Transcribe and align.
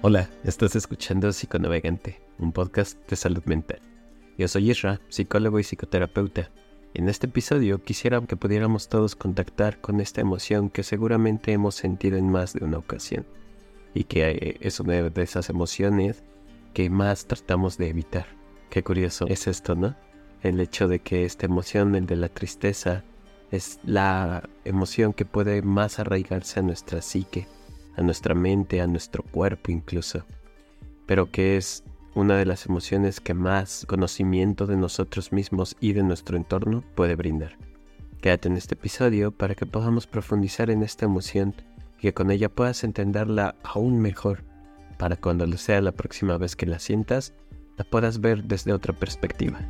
Hola, 0.00 0.30
estás 0.44 0.76
escuchando 0.76 1.32
Psiconavegante, 1.32 2.20
un 2.38 2.52
podcast 2.52 2.96
de 3.10 3.16
salud 3.16 3.42
mental. 3.46 3.80
Yo 4.38 4.46
soy 4.46 4.70
Isra, 4.70 5.00
psicólogo 5.08 5.58
y 5.58 5.64
psicoterapeuta. 5.64 6.52
En 6.94 7.08
este 7.08 7.26
episodio 7.26 7.82
quisiera 7.82 8.20
que 8.20 8.36
pudiéramos 8.36 8.88
todos 8.88 9.16
contactar 9.16 9.80
con 9.80 10.00
esta 10.00 10.20
emoción 10.20 10.70
que 10.70 10.84
seguramente 10.84 11.52
hemos 11.52 11.74
sentido 11.74 12.16
en 12.16 12.30
más 12.30 12.52
de 12.52 12.64
una 12.64 12.78
ocasión 12.78 13.26
y 13.92 14.04
que 14.04 14.30
eh, 14.30 14.56
es 14.60 14.78
una 14.78 14.92
de 15.02 15.22
esas 15.24 15.50
emociones 15.50 16.22
que 16.74 16.90
más 16.90 17.26
tratamos 17.26 17.76
de 17.76 17.88
evitar. 17.88 18.26
Qué 18.70 18.84
curioso 18.84 19.26
es 19.26 19.48
esto, 19.48 19.74
¿no? 19.74 19.96
El 20.44 20.60
hecho 20.60 20.86
de 20.86 21.00
que 21.00 21.24
esta 21.24 21.46
emoción, 21.46 21.96
el 21.96 22.06
de 22.06 22.14
la 22.14 22.28
tristeza, 22.28 23.02
es 23.50 23.80
la 23.82 24.48
emoción 24.64 25.12
que 25.12 25.24
puede 25.24 25.60
más 25.62 25.98
arraigarse 25.98 26.60
a 26.60 26.62
nuestra 26.62 27.02
psique 27.02 27.48
a 27.98 28.02
nuestra 28.02 28.34
mente, 28.34 28.80
a 28.80 28.86
nuestro 28.86 29.22
cuerpo 29.22 29.72
incluso, 29.72 30.24
pero 31.06 31.30
que 31.30 31.56
es 31.56 31.84
una 32.14 32.36
de 32.36 32.46
las 32.46 32.66
emociones 32.66 33.20
que 33.20 33.34
más 33.34 33.84
conocimiento 33.86 34.66
de 34.66 34.76
nosotros 34.76 35.32
mismos 35.32 35.76
y 35.80 35.92
de 35.92 36.02
nuestro 36.02 36.36
entorno 36.36 36.82
puede 36.94 37.16
brindar. 37.16 37.58
Quédate 38.20 38.48
en 38.48 38.56
este 38.56 38.74
episodio 38.74 39.30
para 39.30 39.54
que 39.54 39.66
podamos 39.66 40.06
profundizar 40.06 40.70
en 40.70 40.82
esta 40.82 41.04
emoción 41.04 41.54
y 41.98 42.02
que 42.02 42.14
con 42.14 42.30
ella 42.30 42.48
puedas 42.48 42.84
entenderla 42.84 43.56
aún 43.62 44.00
mejor, 44.00 44.44
para 44.96 45.16
cuando 45.16 45.46
sea 45.56 45.80
la 45.80 45.92
próxima 45.92 46.38
vez 46.38 46.56
que 46.56 46.66
la 46.66 46.78
sientas, 46.78 47.34
la 47.76 47.84
puedas 47.84 48.20
ver 48.20 48.44
desde 48.44 48.72
otra 48.72 48.92
perspectiva. 48.92 49.60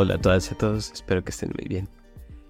Hola 0.00 0.14
a 0.14 0.18
todas 0.18 0.48
y 0.48 0.54
a 0.54 0.58
todos, 0.58 0.92
espero 0.92 1.24
que 1.24 1.30
estén 1.30 1.50
muy 1.58 1.66
bien. 1.66 1.88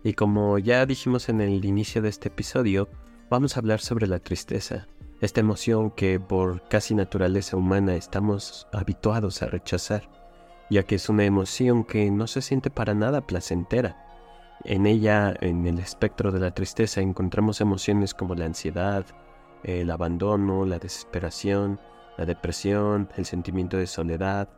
Y 0.04 0.12
como 0.12 0.58
ya 0.58 0.84
dijimos 0.84 1.30
en 1.30 1.40
el 1.40 1.64
inicio 1.64 2.02
de 2.02 2.10
este 2.10 2.28
episodio, 2.28 2.90
vamos 3.30 3.56
a 3.56 3.60
hablar 3.60 3.80
sobre 3.80 4.06
la 4.06 4.18
tristeza, 4.18 4.86
esta 5.22 5.40
emoción 5.40 5.90
que 5.90 6.20
por 6.20 6.68
casi 6.68 6.94
naturaleza 6.94 7.56
humana 7.56 7.94
estamos 7.94 8.68
habituados 8.70 9.40
a 9.40 9.46
rechazar, 9.46 10.10
ya 10.68 10.82
que 10.82 10.96
es 10.96 11.08
una 11.08 11.24
emoción 11.24 11.84
que 11.84 12.10
no 12.10 12.26
se 12.26 12.42
siente 12.42 12.68
para 12.68 12.92
nada 12.92 13.26
placentera. 13.26 13.96
En 14.66 14.84
ella, 14.84 15.34
en 15.40 15.66
el 15.66 15.78
espectro 15.78 16.30
de 16.30 16.40
la 16.40 16.50
tristeza, 16.50 17.00
encontramos 17.00 17.62
emociones 17.62 18.12
como 18.12 18.34
la 18.34 18.44
ansiedad, 18.44 19.06
el 19.62 19.90
abandono, 19.90 20.66
la 20.66 20.78
desesperación, 20.78 21.80
la 22.18 22.26
depresión, 22.26 23.08
el 23.16 23.24
sentimiento 23.24 23.78
de 23.78 23.86
soledad, 23.86 24.50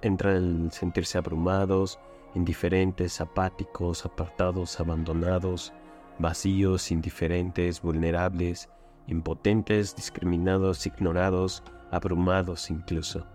entra 0.00 0.32
el 0.32 0.72
sentirse 0.72 1.18
abrumados, 1.18 1.98
indiferentes, 2.34 3.20
apáticos, 3.20 4.04
apartados, 4.04 4.78
abandonados, 4.80 5.72
vacíos, 6.18 6.90
indiferentes, 6.90 7.80
vulnerables, 7.82 8.68
impotentes, 9.06 9.96
discriminados, 9.96 10.86
ignorados, 10.86 11.62
abrumados 11.90 12.70
incluso. 12.70 13.26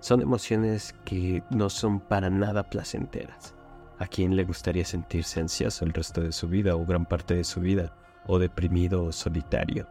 Son 0.00 0.20
emociones 0.20 0.94
que 1.04 1.42
no 1.50 1.70
son 1.70 2.00
para 2.00 2.30
nada 2.30 2.68
placenteras. 2.68 3.54
¿A 3.98 4.06
quién 4.06 4.34
le 4.34 4.44
gustaría 4.44 4.84
sentirse 4.84 5.40
ansioso 5.40 5.84
el 5.84 5.92
resto 5.92 6.22
de 6.22 6.32
su 6.32 6.48
vida 6.48 6.74
o 6.74 6.84
gran 6.84 7.06
parte 7.06 7.34
de 7.34 7.44
su 7.44 7.60
vida, 7.60 7.94
o 8.26 8.38
deprimido 8.38 9.04
o 9.04 9.12
solitario? 9.12 9.86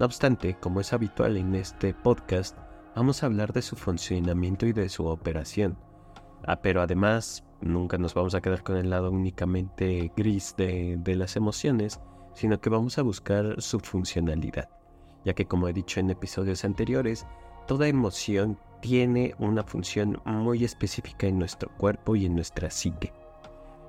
No 0.00 0.06
obstante, 0.06 0.56
como 0.58 0.80
es 0.80 0.92
habitual 0.92 1.36
en 1.36 1.54
este 1.54 1.94
podcast, 1.94 2.56
vamos 2.96 3.22
a 3.22 3.26
hablar 3.26 3.52
de 3.52 3.62
su 3.62 3.76
funcionamiento 3.76 4.66
y 4.66 4.72
de 4.72 4.88
su 4.88 5.06
operación. 5.06 5.78
Ah, 6.44 6.60
pero 6.60 6.80
además 6.80 7.44
nunca 7.60 7.98
nos 7.98 8.14
vamos 8.14 8.34
a 8.34 8.40
quedar 8.40 8.62
con 8.62 8.76
el 8.76 8.90
lado 8.90 9.10
únicamente 9.10 10.12
gris 10.16 10.54
de, 10.56 11.00
las 11.16 11.36
emociones, 11.36 12.00
sino 12.34 12.60
que 12.60 12.70
vamos 12.70 12.98
a 12.98 13.02
buscar 13.02 13.60
su 13.60 13.80
funcionalidad, 13.80 14.68
ya 15.24 15.34
que 15.34 15.46
como 15.46 15.68
he 15.68 15.72
dicho 15.72 16.00
en 16.00 16.10
episodios 16.10 16.64
anteriores, 16.64 17.26
toda 17.66 17.88
emoción 17.88 18.58
tiene 18.80 19.34
una 19.38 19.62
función 19.62 20.20
muy 20.24 20.64
específica 20.64 21.26
en 21.26 21.38
nuestro 21.38 21.70
cuerpo 21.76 22.16
y 22.16 22.26
en 22.26 22.34
nuestra 22.34 22.70
psique, 22.70 23.12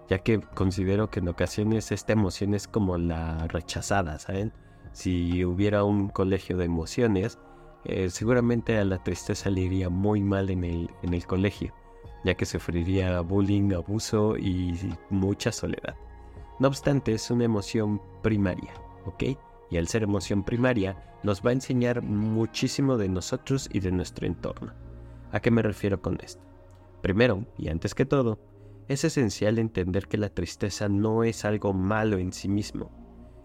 ya 0.09 0.19
que 0.19 0.41
considero 0.41 1.09
que 1.09 1.19
en 1.19 1.29
ocasiones 1.29 1.91
esta 1.91 2.13
emoción 2.13 2.53
es 2.53 2.67
como 2.67 2.97
la 2.97 3.47
rechazada, 3.47 4.19
¿saben? 4.19 4.51
Si 4.91 5.45
hubiera 5.45 5.85
un 5.85 6.09
colegio 6.09 6.57
de 6.57 6.65
emociones, 6.65 7.39
eh, 7.85 8.09
seguramente 8.09 8.77
a 8.77 8.83
la 8.83 9.01
tristeza 9.01 9.49
le 9.49 9.61
iría 9.61 9.89
muy 9.89 10.21
mal 10.21 10.49
en 10.49 10.63
el 11.01 11.25
colegio 11.25 11.73
ya 12.23 12.35
que 12.35 12.45
sufriría 12.45 13.21
bullying, 13.21 13.73
abuso 13.73 14.37
y 14.37 14.77
mucha 15.09 15.51
soledad. 15.51 15.95
No 16.59 16.67
obstante, 16.67 17.13
es 17.13 17.31
una 17.31 17.45
emoción 17.45 18.01
primaria, 18.21 18.73
¿ok? 19.05 19.23
Y 19.69 19.77
al 19.77 19.87
ser 19.87 20.03
emoción 20.03 20.43
primaria, 20.43 20.95
nos 21.23 21.41
va 21.45 21.51
a 21.51 21.53
enseñar 21.53 22.01
muchísimo 22.01 22.97
de 22.97 23.09
nosotros 23.09 23.69
y 23.71 23.79
de 23.79 23.91
nuestro 23.91 24.27
entorno. 24.27 24.73
¿A 25.31 25.39
qué 25.39 25.49
me 25.49 25.61
refiero 25.61 26.01
con 26.01 26.19
esto? 26.21 26.43
Primero, 27.01 27.45
y 27.57 27.69
antes 27.69 27.95
que 27.95 28.05
todo, 28.05 28.39
es 28.87 29.03
esencial 29.03 29.57
entender 29.57 30.07
que 30.07 30.17
la 30.17 30.29
tristeza 30.29 30.89
no 30.89 31.23
es 31.23 31.45
algo 31.45 31.73
malo 31.73 32.17
en 32.17 32.33
sí 32.33 32.47
mismo. 32.47 32.91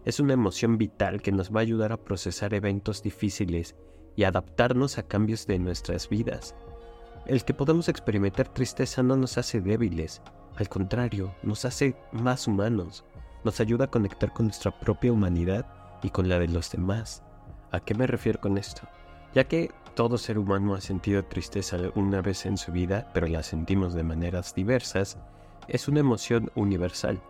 Es 0.05 0.21
una 0.21 0.35
emoción 0.35 0.79
vital 0.79 1.23
que 1.23 1.33
nos 1.33 1.55
va 1.55 1.61
a 1.61 1.63
ayudar 1.63 1.93
a 1.93 2.03
procesar 2.05 2.55
eventos 2.55 3.03
difíciles 3.03 3.77
y 4.15 4.25
adaptarnos 4.25 4.99
a 4.99 5.05
cambios 5.05 5.47
de 5.47 5.59
nuestras 5.59 6.09
vidas. 6.09 6.55
El 7.27 7.45
que 7.45 7.55
podamos 7.55 7.89
experimentar 7.89 8.47
tristeza 8.47 9.03
no 9.03 9.17
nos 9.17 9.37
hace 9.37 9.61
débiles, 9.61 10.23
al 10.55 10.69
contrario, 10.69 11.35
nos 11.43 11.65
hace 11.65 11.97
más 12.13 12.47
humanos, 12.47 13.05
nos 13.43 13.59
ayuda 13.59 13.87
a 13.87 13.91
conectar 13.91 14.33
con 14.33 14.47
nuestra 14.47 14.71
propia 14.79 15.13
humanidad 15.13 15.67
y 16.05 16.11
con 16.11 16.29
la 16.29 16.39
de 16.39 16.47
los 16.47 16.71
demás. 16.71 17.25
¿A 17.73 17.81
qué 17.81 17.97
me 17.97 18.07
refiero 18.07 18.41
con 18.41 18.59
esto? 18.59 18.83
Ya 19.35 19.43
que 19.43 19.73
todo 19.97 20.19
ser 20.19 20.39
humano 20.39 20.75
ha 20.75 20.81
sentido 20.81 21.25
tristeza 21.25 21.79
una 21.97 22.23
vez 22.23 22.47
en 22.47 22.57
su 22.57 22.71
vida, 22.71 23.11
pero 23.13 23.27
la 23.27 23.43
sentimos 23.43 23.93
de 23.93 24.05
maneras 24.05 24.55
diversas, 24.55 25.19
es 25.67 25.89
una 25.89 26.01
emoción 26.01 26.53
universal. 26.55 27.21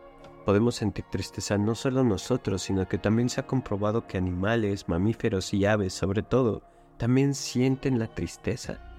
Podemos 0.45 0.75
sentir 0.75 1.07
tristeza 1.11 1.57
no 1.57 1.75
solo 1.75 2.05
nosotros, 2.05 2.61
sino 2.61 2.87
que 2.87 2.99
también 2.99 3.31
se 3.31 3.41
ha 3.41 3.47
comprobado 3.47 4.07
que 4.07 4.19
animales, 4.19 4.91
mamíferos 4.91 5.55
y 5.55 5.65
aves 5.65 5.95
sobre 5.95 6.23
todo, 6.23 6.63
también 6.99 7.35
sienten 7.35 7.99
la 7.99 8.09
tristeza. 8.09 8.96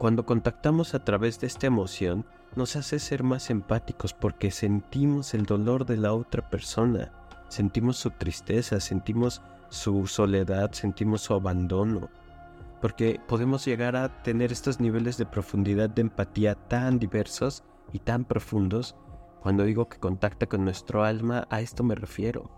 Cuando 0.00 0.24
contactamos 0.24 0.94
a 0.94 1.04
través 1.04 1.40
de 1.40 1.46
esta 1.46 1.66
emoción, 1.66 2.24
nos 2.56 2.74
hace 2.74 2.98
ser 2.98 3.22
más 3.22 3.50
empáticos 3.50 4.14
porque 4.14 4.50
sentimos 4.50 5.34
el 5.34 5.44
dolor 5.44 5.84
de 5.84 5.98
la 5.98 6.14
otra 6.14 6.48
persona, 6.48 7.12
sentimos 7.48 7.98
su 7.98 8.10
tristeza, 8.10 8.80
sentimos 8.80 9.42
su 9.68 10.06
soledad, 10.06 10.72
sentimos 10.72 11.20
su 11.20 11.34
abandono, 11.34 12.08
porque 12.80 13.20
podemos 13.28 13.66
llegar 13.66 13.94
a 13.94 14.22
tener 14.22 14.52
estos 14.52 14.80
niveles 14.80 15.18
de 15.18 15.26
profundidad 15.26 15.90
de 15.90 16.00
empatía 16.00 16.54
tan 16.54 16.98
diversos 16.98 17.62
y 17.92 17.98
tan 17.98 18.24
profundos. 18.24 18.96
Cuando 19.42 19.64
digo 19.64 19.90
que 19.90 19.98
contacta 19.98 20.46
con 20.46 20.64
nuestro 20.64 21.04
alma, 21.04 21.46
a 21.50 21.60
esto 21.60 21.84
me 21.84 21.94
refiero. 21.94 22.50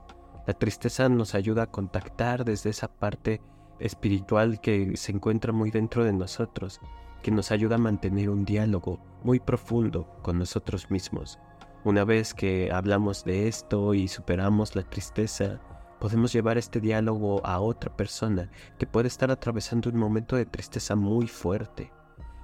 La 0.46 0.54
tristeza 0.54 1.08
nos 1.08 1.34
ayuda 1.34 1.64
a 1.64 1.70
contactar 1.72 2.44
desde 2.44 2.70
esa 2.70 2.86
parte 2.86 3.40
espiritual 3.80 4.60
que 4.60 4.96
se 4.96 5.10
encuentra 5.10 5.52
muy 5.52 5.72
dentro 5.72 6.04
de 6.04 6.12
nosotros 6.12 6.80
que 7.22 7.30
nos 7.30 7.50
ayuda 7.50 7.76
a 7.76 7.78
mantener 7.78 8.28
un 8.28 8.44
diálogo 8.44 9.00
muy 9.22 9.40
profundo 9.40 10.08
con 10.22 10.38
nosotros 10.38 10.90
mismos. 10.90 11.38
Una 11.84 12.04
vez 12.04 12.34
que 12.34 12.70
hablamos 12.72 13.24
de 13.24 13.48
esto 13.48 13.94
y 13.94 14.08
superamos 14.08 14.76
la 14.76 14.82
tristeza, 14.82 15.60
podemos 16.00 16.32
llevar 16.32 16.58
este 16.58 16.80
diálogo 16.80 17.44
a 17.46 17.60
otra 17.60 17.96
persona 17.96 18.50
que 18.78 18.86
puede 18.86 19.08
estar 19.08 19.30
atravesando 19.30 19.90
un 19.90 19.96
momento 19.96 20.36
de 20.36 20.46
tristeza 20.46 20.96
muy 20.96 21.26
fuerte. 21.26 21.92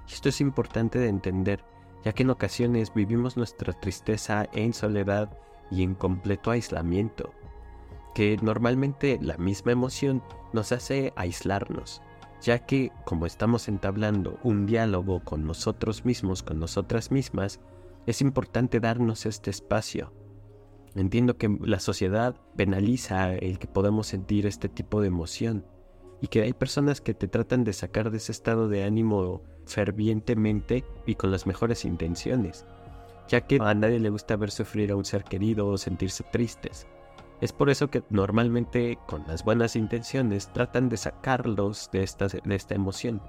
Esto 0.09 0.29
es 0.29 0.41
importante 0.41 0.97
de 0.97 1.09
entender, 1.09 1.63
ya 2.03 2.13
que 2.13 2.23
en 2.23 2.31
ocasiones 2.31 2.93
vivimos 2.93 3.37
nuestra 3.37 3.73
tristeza 3.73 4.47
en 4.53 4.73
soledad 4.73 5.37
y 5.71 5.83
en 5.83 5.93
completo 5.93 6.51
aislamiento, 6.51 7.33
que 8.15 8.37
normalmente 8.41 9.19
la 9.21 9.37
misma 9.37 9.71
emoción 9.71 10.23
nos 10.51 10.71
hace 10.71 11.13
aislarnos, 11.15 12.01
ya 12.41 12.59
que 12.59 12.91
como 13.05 13.25
estamos 13.25 13.67
entablando 13.67 14.39
un 14.43 14.65
diálogo 14.65 15.23
con 15.23 15.45
nosotros 15.45 16.05
mismos, 16.05 16.43
con 16.43 16.59
nosotras 16.59 17.11
mismas, 17.11 17.59
es 18.05 18.21
importante 18.21 18.79
darnos 18.79 19.25
este 19.25 19.49
espacio. 19.49 20.13
Entiendo 20.95 21.37
que 21.37 21.55
la 21.61 21.79
sociedad 21.79 22.35
penaliza 22.55 23.33
el 23.35 23.59
que 23.59 23.67
podemos 23.67 24.07
sentir 24.07 24.45
este 24.45 24.69
tipo 24.69 25.01
de 25.01 25.07
emoción 25.07 25.65
y 26.21 26.27
que 26.27 26.41
hay 26.41 26.53
personas 26.53 27.01
que 27.01 27.13
te 27.13 27.27
tratan 27.27 27.63
de 27.63 27.73
sacar 27.73 28.09
de 28.11 28.17
ese 28.17 28.31
estado 28.31 28.67
de 28.67 28.83
ánimo 28.83 29.43
fervientemente 29.65 30.83
y 31.05 31.15
con 31.15 31.31
las 31.31 31.45
mejores 31.45 31.85
intenciones, 31.85 32.65
ya 33.27 33.41
que 33.41 33.59
a 33.61 33.73
nadie 33.73 33.99
le 33.99 34.09
gusta 34.09 34.35
ver 34.35 34.51
sufrir 34.51 34.91
a 34.91 34.95
un 34.95 35.05
ser 35.05 35.23
querido 35.23 35.67
o 35.67 35.77
sentirse 35.77 36.23
tristes. 36.23 36.87
Es 37.41 37.53
por 37.53 37.69
eso 37.69 37.89
que 37.89 38.03
normalmente 38.09 38.97
con 39.07 39.25
las 39.27 39.43
buenas 39.45 39.75
intenciones 39.75 40.51
tratan 40.51 40.89
de 40.89 40.97
sacarlos 40.97 41.89
de 41.91 42.03
esta, 42.03 42.27
de 42.27 42.55
esta 42.55 42.75
emoción. 42.75 43.21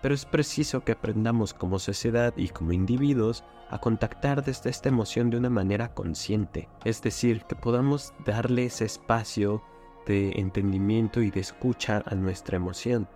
pero 0.00 0.14
es 0.14 0.24
preciso 0.24 0.84
que 0.84 0.92
aprendamos 0.92 1.54
como 1.54 1.78
sociedad 1.78 2.32
y 2.36 2.48
como 2.48 2.72
individuos 2.72 3.42
a 3.68 3.78
contactar 3.78 4.44
desde 4.44 4.70
esta 4.70 4.88
emoción 4.88 5.28
de 5.30 5.38
una 5.38 5.50
manera 5.50 5.92
consciente, 5.92 6.68
es 6.84 7.02
decir, 7.02 7.42
que 7.44 7.56
podamos 7.56 8.14
darle 8.24 8.66
ese 8.66 8.84
espacio 8.84 9.62
de 10.06 10.32
entendimiento 10.36 11.20
y 11.20 11.30
de 11.30 11.40
escucha 11.40 12.02
a 12.06 12.14
nuestra 12.14 12.56
emoción. 12.56 13.08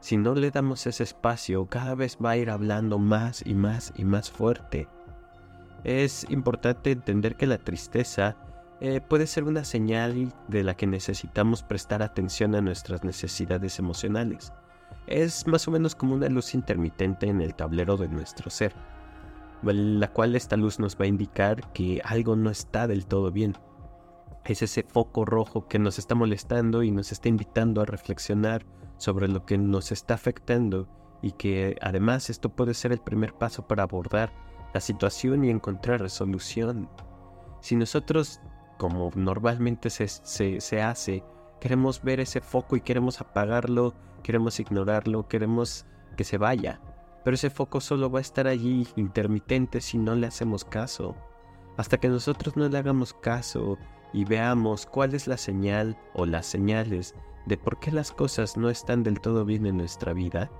Si 0.00 0.16
no 0.16 0.34
le 0.34 0.50
damos 0.50 0.86
ese 0.86 1.02
espacio, 1.02 1.66
cada 1.66 1.94
vez 1.94 2.18
va 2.22 2.30
a 2.30 2.36
ir 2.36 2.50
hablando 2.50 2.98
más 2.98 3.42
y 3.46 3.54
más 3.54 3.92
y 3.96 4.04
más 4.04 4.30
fuerte. 4.30 4.88
Es 5.84 6.26
importante 6.30 6.90
entender 6.90 7.36
que 7.36 7.46
la 7.46 7.58
tristeza 7.58 8.36
eh, 8.80 9.00
puede 9.00 9.26
ser 9.26 9.44
una 9.44 9.64
señal 9.64 10.32
de 10.48 10.64
la 10.64 10.76
que 10.76 10.86
necesitamos 10.86 11.62
prestar 11.62 12.02
atención 12.02 12.54
a 12.54 12.60
nuestras 12.60 13.04
necesidades 13.04 13.78
emocionales 13.78 14.52
es 15.06 15.46
más 15.46 15.68
o 15.68 15.70
menos 15.70 15.94
como 15.94 16.14
una 16.14 16.28
luz 16.28 16.54
intermitente 16.54 17.26
en 17.26 17.40
el 17.40 17.54
tablero 17.54 17.96
de 17.96 18.08
nuestro 18.08 18.50
ser, 18.50 18.74
la 19.62 20.08
cual 20.12 20.34
esta 20.36 20.56
luz 20.56 20.78
nos 20.78 20.98
va 20.98 21.04
a 21.04 21.08
indicar 21.08 21.72
que 21.72 22.00
algo 22.04 22.36
no 22.36 22.50
está 22.50 22.86
del 22.86 23.06
todo 23.06 23.30
bien. 23.30 23.56
Es 24.44 24.62
ese 24.62 24.82
foco 24.82 25.24
rojo 25.24 25.68
que 25.68 25.78
nos 25.78 25.98
está 25.98 26.14
molestando 26.14 26.82
y 26.82 26.90
nos 26.90 27.12
está 27.12 27.28
invitando 27.28 27.80
a 27.80 27.86
reflexionar 27.86 28.66
sobre 28.98 29.28
lo 29.28 29.44
que 29.46 29.56
nos 29.58 29.90
está 29.90 30.14
afectando 30.14 30.88
y 31.22 31.32
que 31.32 31.76
además 31.80 32.28
esto 32.28 32.50
puede 32.50 32.74
ser 32.74 32.92
el 32.92 33.00
primer 33.00 33.32
paso 33.34 33.66
para 33.66 33.84
abordar 33.84 34.32
la 34.74 34.80
situación 34.80 35.44
y 35.44 35.50
encontrar 35.50 36.00
resolución. 36.00 36.90
Si 37.60 37.76
nosotros, 37.76 38.40
como 38.78 39.10
normalmente 39.14 39.90
se, 39.90 40.08
se 40.08 40.82
hace, 40.82 41.24
queremos 41.60 42.02
ver 42.02 42.20
ese 42.20 42.40
foco 42.40 42.76
y 42.76 42.80
queremos 42.80 43.20
apagarlo 43.20 43.94
queremos 44.24 44.58
ignorarlo, 44.58 45.28
queremos 45.28 45.86
que 46.16 46.24
se 46.24 46.38
vaya. 46.38 46.80
Pero 47.22 47.36
ese 47.36 47.50
foco 47.50 47.80
solo 47.80 48.10
va 48.10 48.18
a 48.18 48.22
estar 48.22 48.48
allí 48.48 48.88
intermitente 48.96 49.80
si 49.80 49.98
no 49.98 50.16
le 50.16 50.26
hacemos 50.26 50.64
caso. 50.64 51.14
Hasta 51.76 51.98
que 51.98 52.08
nosotros 52.08 52.56
no 52.56 52.68
le 52.68 52.78
hagamos 52.78 53.14
caso 53.14 53.78
y 54.12 54.24
veamos 54.24 54.86
cuál 54.86 55.14
es 55.14 55.28
la 55.28 55.36
señal 55.36 55.96
o 56.14 56.26
las 56.26 56.46
señales 56.46 57.14
de 57.46 57.56
por 57.56 57.78
qué 57.78 57.92
las 57.92 58.10
cosas 58.10 58.56
no 58.56 58.70
están 58.70 59.02
del 59.02 59.20
todo 59.20 59.44
bien 59.44 59.66
en 59.66 59.76
nuestra 59.76 60.14
vida, 60.14 60.50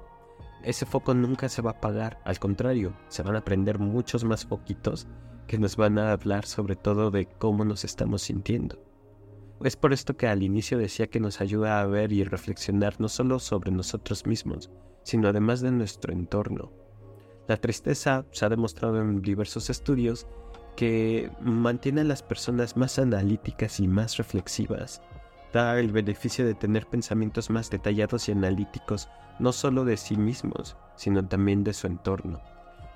ese 0.62 0.86
foco 0.86 1.14
nunca 1.14 1.48
se 1.48 1.62
va 1.62 1.70
a 1.70 1.74
apagar. 1.74 2.20
Al 2.24 2.38
contrario, 2.38 2.94
se 3.08 3.22
van 3.22 3.36
a 3.36 3.44
prender 3.44 3.78
muchos 3.78 4.24
más 4.24 4.44
foquitos 4.44 5.06
que 5.46 5.58
nos 5.58 5.76
van 5.76 5.98
a 5.98 6.12
hablar 6.12 6.46
sobre 6.46 6.76
todo 6.76 7.10
de 7.10 7.26
cómo 7.26 7.64
nos 7.64 7.84
estamos 7.84 8.22
sintiendo. 8.22 8.82
Es 9.62 9.76
por 9.76 9.92
esto 9.92 10.16
que 10.16 10.26
al 10.26 10.42
inicio 10.42 10.78
decía 10.78 11.06
que 11.06 11.20
nos 11.20 11.40
ayuda 11.40 11.80
a 11.80 11.86
ver 11.86 12.12
y 12.12 12.24
reflexionar 12.24 13.00
no 13.00 13.08
solo 13.08 13.38
sobre 13.38 13.70
nosotros 13.70 14.26
mismos, 14.26 14.70
sino 15.02 15.28
además 15.28 15.60
de 15.60 15.70
nuestro 15.70 16.12
entorno. 16.12 16.72
La 17.46 17.56
tristeza 17.56 18.24
se 18.30 18.44
ha 18.44 18.48
demostrado 18.48 19.00
en 19.00 19.22
diversos 19.22 19.70
estudios 19.70 20.26
que 20.76 21.30
mantiene 21.40 22.00
a 22.00 22.04
las 22.04 22.22
personas 22.22 22.76
más 22.76 22.98
analíticas 22.98 23.80
y 23.80 23.86
más 23.86 24.16
reflexivas. 24.16 25.02
Da 25.52 25.78
el 25.78 25.92
beneficio 25.92 26.44
de 26.44 26.54
tener 26.54 26.86
pensamientos 26.86 27.48
más 27.48 27.70
detallados 27.70 28.28
y 28.28 28.32
analíticos 28.32 29.08
no 29.38 29.52
solo 29.52 29.84
de 29.84 29.96
sí 29.96 30.16
mismos, 30.16 30.76
sino 30.96 31.26
también 31.26 31.64
de 31.64 31.74
su 31.74 31.86
entorno, 31.86 32.40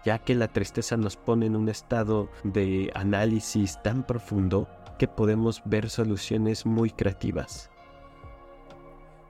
ya 0.04 0.18
que 0.18 0.34
la 0.34 0.48
tristeza 0.48 0.96
nos 0.96 1.16
pone 1.16 1.46
en 1.46 1.56
un 1.56 1.68
estado 1.68 2.28
de 2.44 2.90
análisis 2.94 3.80
tan 3.82 4.04
profundo 4.04 4.68
que 4.98 5.08
podemos 5.08 5.62
ver 5.64 5.90
soluciones 5.90 6.66
muy 6.66 6.90
creativas. 6.90 7.70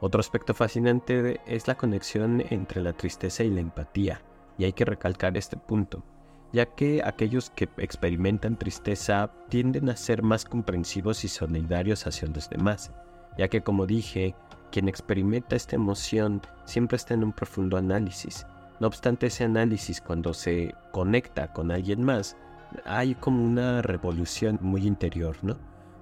Otro 0.00 0.20
aspecto 0.20 0.54
fascinante 0.54 1.40
es 1.46 1.66
la 1.66 1.76
conexión 1.76 2.42
entre 2.50 2.82
la 2.82 2.92
tristeza 2.92 3.42
y 3.42 3.50
la 3.50 3.60
empatía, 3.60 4.22
y 4.56 4.64
hay 4.64 4.72
que 4.72 4.84
recalcar 4.84 5.36
este 5.36 5.56
punto, 5.56 6.04
ya 6.52 6.66
que 6.66 7.02
aquellos 7.04 7.50
que 7.50 7.68
experimentan 7.78 8.56
tristeza 8.56 9.32
tienden 9.48 9.88
a 9.88 9.96
ser 9.96 10.22
más 10.22 10.44
comprensivos 10.44 11.24
y 11.24 11.28
solidarios 11.28 12.06
hacia 12.06 12.28
los 12.28 12.48
demás, 12.48 12.92
ya 13.36 13.48
que 13.48 13.62
como 13.62 13.86
dije, 13.86 14.34
quien 14.70 14.88
experimenta 14.88 15.56
esta 15.56 15.76
emoción 15.76 16.42
siempre 16.64 16.96
está 16.96 17.14
en 17.14 17.24
un 17.24 17.32
profundo 17.32 17.76
análisis. 17.76 18.46
No 18.80 18.86
obstante 18.86 19.26
ese 19.26 19.44
análisis 19.44 20.00
cuando 20.00 20.32
se 20.32 20.74
conecta 20.92 21.52
con 21.52 21.70
alguien 21.70 22.02
más, 22.02 22.36
hay 22.84 23.14
como 23.14 23.44
una 23.44 23.82
revolución 23.82 24.58
muy 24.60 24.86
interior, 24.86 25.36
¿no? 25.42 25.56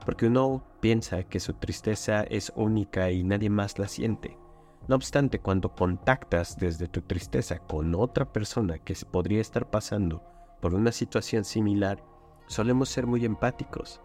Porque 0.05 0.27
uno 0.27 0.63
piensa 0.81 1.23
que 1.25 1.41
su 1.41 1.55
tristeza 1.55 2.23
es 2.23 2.53
única 2.55 3.11
y 3.11 3.25
nadie 3.25 3.51
más 3.51 3.79
la 3.79 3.89
siente. 3.89 4.39
No 4.89 4.95
obstante, 4.95 5.41
cuando 5.41 5.75
contactas 5.75 6.59
desde 6.59 6.87
tu 6.87 7.01
tristeza 7.01 7.59
con 7.59 7.95
otra 7.95 8.33
persona 8.33 8.79
que 8.79 8.95
podría 9.11 9.41
estar 9.41 9.69
pasando 9.69 10.23
por 10.61 10.75
una 10.75 10.93
situación 10.93 11.45
similar, 11.45 12.05
solemos 12.47 12.89
ser 12.89 13.07
muy 13.07 13.25
empáticos. 13.25 14.01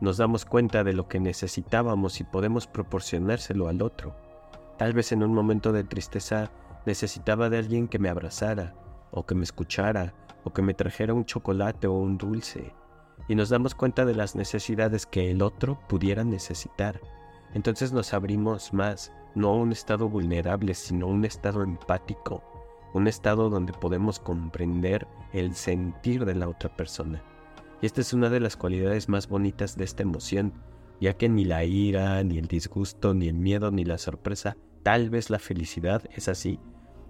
Nos 0.00 0.16
damos 0.16 0.44
cuenta 0.44 0.82
de 0.82 0.92
lo 0.92 1.08
que 1.08 1.20
necesitábamos 1.20 2.20
y 2.20 2.24
podemos 2.24 2.66
proporcionárselo 2.66 3.68
al 3.68 3.82
otro. 3.82 4.16
Tal 4.76 4.92
vez 4.92 5.12
en 5.12 5.22
un 5.22 5.34
momento 5.34 5.72
de 5.72 5.84
tristeza 5.84 6.50
necesitaba 6.86 7.48
de 7.50 7.58
alguien 7.58 7.88
que 7.88 7.98
me 7.98 8.08
abrazara, 8.08 8.74
o 9.10 9.24
que 9.26 9.34
me 9.34 9.44
escuchara, 9.44 10.14
o 10.44 10.52
que 10.52 10.62
me 10.62 10.74
trajera 10.74 11.14
un 11.14 11.24
chocolate 11.24 11.86
o 11.86 11.92
un 11.92 12.18
dulce, 12.18 12.74
y 13.28 13.34
nos 13.34 13.48
damos 13.48 13.74
cuenta 13.74 14.04
de 14.04 14.14
las 14.14 14.36
necesidades 14.36 15.06
que 15.06 15.30
el 15.30 15.42
otro 15.42 15.78
pudiera 15.88 16.24
necesitar. 16.24 17.00
Entonces 17.54 17.92
nos 17.92 18.14
abrimos 18.14 18.72
más, 18.72 19.12
no 19.34 19.48
a 19.48 19.54
un 19.54 19.72
estado 19.72 20.08
vulnerable, 20.08 20.74
sino 20.74 21.06
a 21.06 21.10
un 21.10 21.24
estado 21.24 21.62
empático, 21.62 22.42
un 22.94 23.06
estado 23.06 23.50
donde 23.50 23.72
podemos 23.72 24.18
comprender 24.18 25.06
el 25.32 25.54
sentir 25.54 26.24
de 26.24 26.34
la 26.34 26.48
otra 26.48 26.74
persona. 26.74 27.22
Y 27.80 27.86
esta 27.86 28.00
es 28.00 28.12
una 28.12 28.30
de 28.30 28.40
las 28.40 28.56
cualidades 28.56 29.08
más 29.08 29.28
bonitas 29.28 29.76
de 29.76 29.84
esta 29.84 30.02
emoción, 30.02 30.52
ya 31.00 31.14
que 31.14 31.28
ni 31.28 31.44
la 31.44 31.64
ira, 31.64 32.22
ni 32.24 32.38
el 32.38 32.46
disgusto, 32.46 33.14
ni 33.14 33.28
el 33.28 33.36
miedo, 33.36 33.70
ni 33.70 33.84
la 33.84 33.98
sorpresa, 33.98 34.56
tal 34.82 35.10
vez 35.10 35.30
la 35.30 35.38
felicidad 35.38 36.02
es 36.14 36.28
así, 36.28 36.60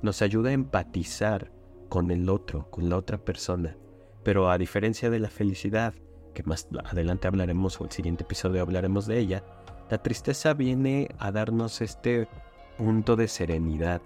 nos 0.03 0.23
ayuda 0.23 0.51
a 0.51 0.55
empatizar 0.55 1.53
con 1.89 2.11
el 2.11 2.29
otro, 2.29 2.71
con 2.71 2.89
la 2.89 2.97
otra 2.97 3.19
persona. 3.19 3.77
Pero 4.23 4.51
a 4.51 4.59
diferencia 4.59 5.11
de 5.11 5.19
la 5.19 5.31
felicidad, 5.31 5.95
que 6.35 6.43
más 6.43 6.69
adelante 6.85 7.29
hablaremos 7.29 7.81
o 7.81 7.85
el 7.85 7.91
siguiente 7.91 8.25
episodio 8.25 8.63
hablaremos 8.63 9.07
de 9.07 9.19
ella, 9.19 9.45
la 9.91 9.99
tristeza 9.99 10.55
viene 10.55 11.09
a 11.19 11.33
darnos 11.33 11.81
este 11.81 12.29
punto 12.77 13.17
de 13.17 13.27
serenidad, 13.27 14.03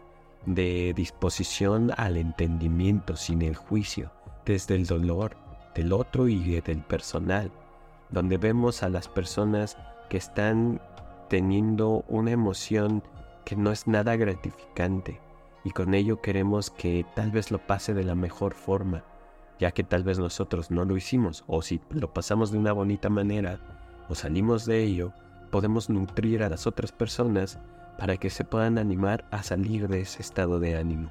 de 0.47 0.93
disposición 0.95 1.93
al 1.97 2.17
entendimiento 2.17 3.17
sin 3.17 3.43
el 3.43 3.57
juicio, 3.57 4.13
desde 4.45 4.77
el 4.77 4.87
dolor 4.87 5.37
del 5.75 5.93
otro 5.93 6.29
y 6.29 6.61
del 6.61 6.83
personal, 6.83 7.51
donde 8.11 8.39
vemos 8.39 8.83
a 8.83 8.89
las 8.89 9.09
personas 9.09 9.77
que 10.09 10.19
están 10.19 10.81
teniendo 11.29 12.05
una 12.09 12.31
emoción 12.31 13.03
que 13.45 13.57
no 13.57 13.73
es 13.73 13.87
nada 13.87 14.17
gratificante, 14.17 15.21
y 15.65 15.71
con 15.71 15.95
ello 15.95 16.21
queremos 16.21 16.71
que 16.71 17.07
tal 17.15 17.31
vez 17.31 17.51
lo 17.51 17.59
pase 17.59 17.95
de 17.95 18.05
la 18.05 18.15
mejor 18.15 18.55
forma, 18.55 19.05
ya 19.59 19.71
que 19.71 19.85
tal 19.85 20.03
vez 20.03 20.19
nosotros 20.19 20.71
no 20.71 20.85
lo 20.85 20.97
hicimos, 20.97 21.45
o 21.47 21.63
si 21.63 21.81
lo 21.91 22.13
pasamos 22.13 22.51
de 22.51 22.59
una 22.59 22.73
bonita 22.73 23.09
manera, 23.09 23.61
o 24.09 24.15
salimos 24.15 24.67
de 24.67 24.83
ello, 24.83 25.13
podemos 25.51 25.89
nutrir 25.91 26.43
a 26.43 26.49
las 26.49 26.67
otras 26.67 26.93
personas 26.93 27.59
para 27.99 28.17
que 28.17 28.31
se 28.31 28.45
puedan 28.45 28.79
animar 28.79 29.25
a 29.31 29.43
salir 29.43 29.89
de 29.89 30.01
ese 30.01 30.23
estado 30.23 30.59
de 30.59 30.77
ánimo. 30.77 31.11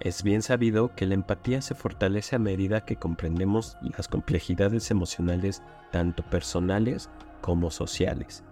Es 0.00 0.22
bien 0.22 0.40
sabido 0.40 0.94
que 0.94 1.06
la 1.06 1.14
empatía 1.14 1.60
se 1.60 1.74
fortalece 1.74 2.34
a 2.34 2.38
medida 2.38 2.86
que 2.86 2.96
comprendemos 2.96 3.76
las 3.82 4.08
complejidades 4.08 4.90
emocionales 4.90 5.62
tanto 5.92 6.22
personales 6.22 7.10
como 7.42 7.70
sociales. 7.70 8.42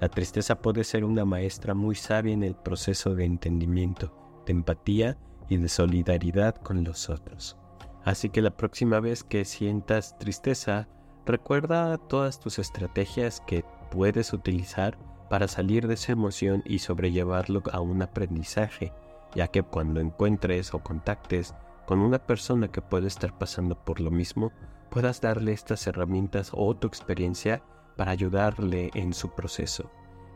La 0.00 0.08
tristeza 0.08 0.62
puede 0.62 0.82
ser 0.84 1.04
una 1.04 1.26
maestra 1.26 1.74
muy 1.74 1.94
sabia 1.94 2.32
en 2.32 2.42
el 2.42 2.54
proceso 2.54 3.14
de 3.14 3.26
entendimiento, 3.26 4.42
de 4.46 4.52
empatía 4.52 5.18
y 5.50 5.58
de 5.58 5.68
solidaridad 5.68 6.56
con 6.56 6.84
los 6.84 7.10
otros. 7.10 7.58
Así 8.02 8.30
que 8.30 8.40
la 8.40 8.56
próxima 8.56 8.98
vez 9.00 9.22
que 9.22 9.44
sientas 9.44 10.18
tristeza, 10.18 10.88
recuerda 11.26 11.98
todas 11.98 12.40
tus 12.40 12.58
estrategias 12.58 13.42
que 13.46 13.62
puedes 13.90 14.32
utilizar 14.32 14.96
para 15.28 15.48
salir 15.48 15.86
de 15.86 15.94
esa 15.94 16.12
emoción 16.12 16.62
y 16.64 16.78
sobrellevarlo 16.78 17.62
a 17.70 17.80
un 17.80 18.00
aprendizaje, 18.00 18.94
ya 19.34 19.48
que 19.48 19.62
cuando 19.62 20.00
encuentres 20.00 20.72
o 20.72 20.78
contactes 20.78 21.54
con 21.86 21.98
una 21.98 22.18
persona 22.18 22.68
que 22.68 22.80
puede 22.80 23.06
estar 23.06 23.36
pasando 23.36 23.74
por 23.76 24.00
lo 24.00 24.10
mismo, 24.10 24.50
puedas 24.88 25.20
darle 25.20 25.52
estas 25.52 25.86
herramientas 25.86 26.52
o 26.54 26.74
tu 26.74 26.86
experiencia 26.86 27.62
para 28.00 28.12
ayudarle 28.12 28.90
en 28.94 29.12
su 29.12 29.28
proceso. 29.28 29.90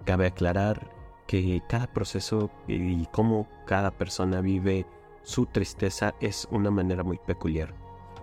Cabe 0.05 0.27
aclarar 0.27 0.91
que 1.27 1.63
cada 1.67 1.87
proceso 1.87 2.51
y 2.69 3.07
cómo 3.07 3.49
cada 3.65 3.91
persona 3.91 4.43
vive 4.43 4.85
su 5.23 5.47
tristeza 5.47 6.15
es 6.21 6.47
una 6.51 6.71
manera 6.71 7.03
muy 7.03 7.19
peculiar. 7.27 7.75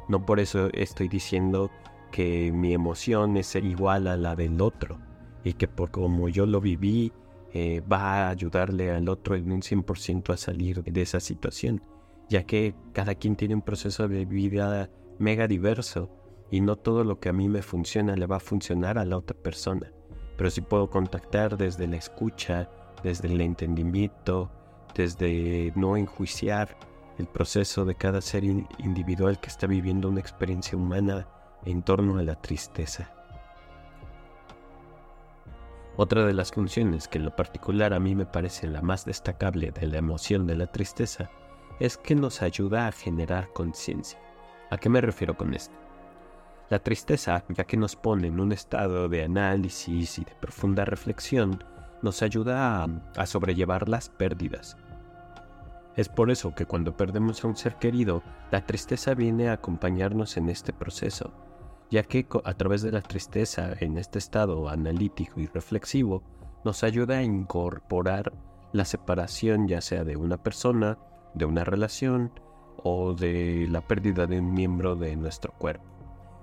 No 0.07 0.23
por 0.27 0.39
eso 0.39 0.69
estoy 0.73 1.07
diciendo 1.07 1.71
que 2.11 2.51
mi 2.51 2.75
emoción 2.75 3.35
es 3.35 3.55
igual 3.55 4.05
a 4.05 4.15
la 4.15 4.35
del 4.35 4.61
otro 4.61 4.99
y 5.43 5.53
que 5.53 5.67
por 5.67 5.89
como 5.89 6.29
yo 6.29 6.45
lo 6.45 6.61
viví 6.61 7.11
eh, 7.51 7.81
va 7.91 8.27
a 8.27 8.29
ayudarle 8.29 8.91
al 8.91 9.09
otro 9.09 9.33
en 9.33 9.51
un 9.51 9.61
100% 9.61 10.31
a 10.31 10.37
salir 10.37 10.83
de 10.83 11.01
esa 11.01 11.19
situación, 11.19 11.81
ya 12.29 12.43
que 12.43 12.75
cada 12.93 13.15
quien 13.15 13.35
tiene 13.35 13.55
un 13.55 13.63
proceso 13.63 14.07
de 14.07 14.23
vida 14.23 14.91
mega 15.17 15.47
diverso 15.47 16.11
y 16.51 16.59
no 16.59 16.75
todo 16.75 17.03
lo 17.05 17.19
que 17.19 17.29
a 17.29 17.33
mí 17.33 17.47
me 17.47 17.61
funciona 17.61 18.15
le 18.15 18.27
va 18.27 18.35
a 18.35 18.41
funcionar 18.41 18.99
a 18.99 19.05
la 19.05 19.17
otra 19.17 19.35
persona. 19.35 19.91
Pero 20.37 20.49
sí 20.51 20.61
puedo 20.61 20.89
contactar 20.89 21.57
desde 21.57 21.87
la 21.87 21.95
escucha, 21.95 22.69
desde 23.03 23.29
el 23.29 23.39
entendimiento, 23.39 24.51
desde 24.93 25.71
no 25.75 25.95
enjuiciar 25.95 26.77
el 27.17 27.27
proceso 27.27 27.85
de 27.85 27.95
cada 27.95 28.19
ser 28.19 28.43
individual 28.43 29.39
que 29.39 29.47
está 29.47 29.65
viviendo 29.65 30.09
una 30.09 30.19
experiencia 30.19 30.77
humana 30.77 31.27
en 31.65 31.83
torno 31.83 32.17
a 32.19 32.23
la 32.23 32.35
tristeza. 32.35 33.13
Otra 35.95 36.25
de 36.25 36.33
las 36.33 36.51
funciones 36.51 37.07
que 37.07 37.17
en 37.17 37.25
lo 37.25 37.35
particular 37.35 37.93
a 37.93 37.99
mí 37.99 38.15
me 38.15 38.25
parece 38.25 38.67
la 38.67 38.81
más 38.81 39.05
destacable 39.05 39.71
de 39.71 39.87
la 39.87 39.97
emoción 39.97 40.47
de 40.47 40.55
la 40.55 40.67
tristeza 40.67 41.29
es 41.79 41.97
que 41.97 42.15
nos 42.15 42.41
ayuda 42.41 42.87
a 42.87 42.91
generar 42.91 43.53
conciencia. 43.53 44.19
¿A 44.69 44.77
qué 44.77 44.89
me 44.89 45.01
refiero 45.01 45.35
con 45.35 45.53
esto? 45.53 45.80
La 46.71 46.79
tristeza, 46.79 47.43
ya 47.49 47.65
que 47.65 47.77
nos 47.77 47.95
pone 47.95 48.25
en 48.25 48.39
un 48.39 48.51
estado 48.51 49.07
de 49.07 49.23
análisis 49.23 50.17
y 50.17 50.25
de 50.25 50.33
profunda 50.33 50.83
reflexión, 50.83 51.63
nos 52.01 52.23
ayuda 52.23 52.83
a, 52.83 52.87
a 53.15 53.25
sobrellevar 53.27 53.87
las 53.87 54.09
pérdidas. 54.09 54.75
Es 55.95 56.09
por 56.09 56.31
eso 56.31 56.55
que 56.55 56.65
cuando 56.65 56.97
perdemos 56.97 57.43
a 57.43 57.47
un 57.47 57.55
ser 57.55 57.75
querido, 57.75 58.23
la 58.49 58.65
tristeza 58.65 59.13
viene 59.13 59.49
a 59.49 59.53
acompañarnos 59.53 60.37
en 60.37 60.49
este 60.49 60.73
proceso 60.73 61.31
ya 61.91 62.03
que 62.03 62.25
a 62.45 62.53
través 62.53 62.81
de 62.81 62.91
la 62.91 63.01
tristeza 63.01 63.73
en 63.79 63.97
este 63.97 64.17
estado 64.17 64.69
analítico 64.69 65.41
y 65.41 65.47
reflexivo 65.47 66.23
nos 66.63 66.83
ayuda 66.83 67.17
a 67.17 67.23
incorporar 67.23 68.31
la 68.71 68.85
separación 68.85 69.67
ya 69.67 69.81
sea 69.81 70.05
de 70.05 70.15
una 70.15 70.41
persona, 70.41 70.97
de 71.33 71.43
una 71.43 71.65
relación 71.65 72.31
o 72.81 73.13
de 73.13 73.67
la 73.69 73.81
pérdida 73.81 74.25
de 74.25 74.39
un 74.39 74.53
miembro 74.53 74.95
de 74.95 75.17
nuestro 75.17 75.51
cuerpo. 75.51 75.83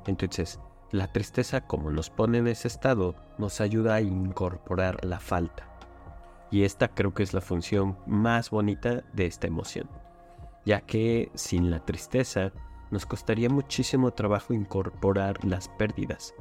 Entonces, 0.09 0.59
la 0.91 1.13
tristeza 1.13 1.61
como 1.67 1.91
nos 1.91 2.09
pone 2.09 2.39
en 2.39 2.49
ese 2.49 2.67
estado 2.67 3.15
nos 3.37 3.61
ayuda 3.61 3.97
a 3.97 4.01
incorporar 4.01 5.05
la 5.05 5.21
falta. 5.21 5.69
Y 6.51 6.65
esta 6.65 6.89
creo 6.89 7.13
que 7.13 7.23
es 7.23 7.35
la 7.35 7.43
función 7.43 7.99
más 8.07 8.49
bonita 8.49 9.05
de 9.13 9.27
esta 9.27 9.47
emoción, 9.47 9.87
ya 10.65 10.81
que 10.81 11.31
sin 11.35 11.71
la 11.71 11.85
tristeza 11.85 12.53
nos 12.91 13.05
costaría 13.05 13.51
muchísimo 13.51 14.13
trabajo 14.13 14.55
incorporar 14.55 15.45
las 15.45 15.69
pérdidas, 15.69 16.35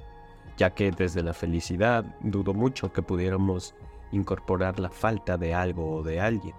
ya 0.56 0.74
que 0.74 0.90
desde 0.92 1.22
la 1.22 1.34
felicidad 1.34 2.06
dudo 2.22 2.54
mucho 2.54 2.94
que 2.94 3.02
pudiéramos 3.02 3.76
incorporar 4.14 4.80
la 4.80 4.90
falta 4.90 5.38
de 5.38 5.54
algo 5.54 5.98
o 5.98 6.04
de 6.04 6.22
alguien. 6.22 6.56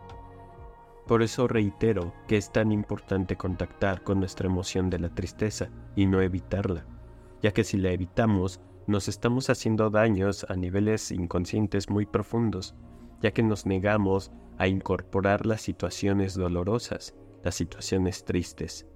Por 1.07 1.23
eso 1.23 1.49
reitero 1.49 2.13
que 2.27 2.37
es 2.37 2.53
tan 2.53 2.71
importante 2.71 3.37
contactar 3.37 4.03
con 4.03 4.21
nuestra 4.21 4.47
emoción 4.47 4.91
de 4.91 4.99
la 4.99 5.09
tristeza 5.09 5.71
y 5.97 6.05
no 6.05 6.21
evitarla, 6.21 6.85
ya 7.43 7.53
que 7.53 7.65
si 7.65 7.77
la 7.77 7.91
evitamos 7.91 8.61
nos 8.89 9.07
estamos 9.07 9.51
haciendo 9.51 9.91
daños 9.91 10.47
a 10.49 10.57
niveles 10.57 11.11
inconscientes 11.11 11.91
muy 11.91 12.07
profundos, 12.07 12.75
ya 13.21 13.33
que 13.33 13.43
nos 13.43 13.67
negamos 13.67 14.31
a 14.57 14.67
incorporar 14.67 15.45
las 15.45 15.61
situaciones 15.61 16.35
dolorosas, 16.35 17.15
las 17.45 17.55
situaciones 17.55 18.25
tristes. 18.25 18.87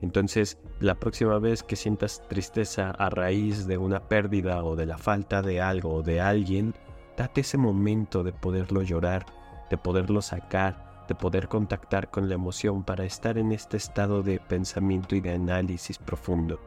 Entonces, 0.00 0.58
la 0.78 0.94
próxima 0.94 1.38
vez 1.40 1.64
que 1.64 1.74
sientas 1.74 2.22
tristeza 2.28 2.90
a 2.90 3.10
raíz 3.10 3.66
de 3.66 3.78
una 3.78 4.08
pérdida 4.08 4.62
o 4.62 4.76
de 4.76 4.86
la 4.86 4.96
falta 4.96 5.42
de 5.42 5.60
algo 5.60 5.94
o 5.94 6.02
de 6.02 6.20
alguien, 6.20 6.74
date 7.16 7.40
ese 7.40 7.58
momento 7.58 8.22
de 8.22 8.32
poderlo 8.32 8.82
llorar, 8.82 9.26
de 9.70 9.76
poderlo 9.76 10.22
sacar, 10.22 11.04
de 11.08 11.16
poder 11.16 11.48
contactar 11.48 12.10
con 12.10 12.28
la 12.28 12.34
emoción 12.34 12.84
para 12.84 13.04
estar 13.04 13.38
en 13.38 13.52
este 13.52 13.76
estado 13.76 14.22
de 14.22 14.38
pensamiento 14.38 15.16
y 15.16 15.20
de 15.20 15.32
análisis 15.32 15.98
profundo. 15.98 16.60